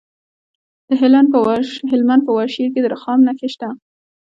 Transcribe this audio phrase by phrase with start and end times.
[0.87, 3.69] د هلمند په واشیر کې د رخام نښې شته.